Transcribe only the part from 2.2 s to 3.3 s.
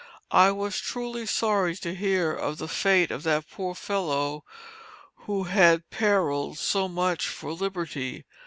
of the fate of